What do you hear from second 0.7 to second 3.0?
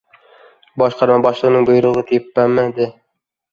Boshqarma boshlig‘ining buyrug‘i «teppa»midi?